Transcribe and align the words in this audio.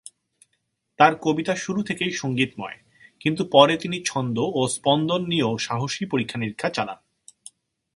তার 0.99 1.13
কবিতা 1.21 1.55
শুরু 1.55 1.83
থেকেই 1.83 2.11
সঙ্গীতময়, 2.11 2.77
কিন্তু 3.19 3.41
পরে 3.51 3.77
তিনি 3.77 3.97
ছন্দ 4.05 4.37
ও 4.53 4.67
স্পন্দন 4.67 5.21
নিয়েও 5.25 5.53
সাহসী 5.57 6.03
পরীক্ষা-নিরীক্ষা 6.05 6.69
চালান। 6.69 6.99